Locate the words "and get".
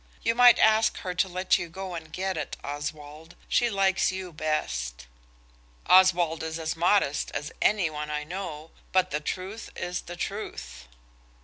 1.93-2.35